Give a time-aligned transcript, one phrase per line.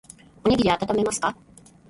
[0.43, 1.37] おにぎりあたためますか。